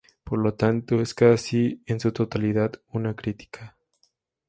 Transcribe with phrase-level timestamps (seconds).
[0.23, 3.77] Por lo tanto, es casi en su totalidad una crítica.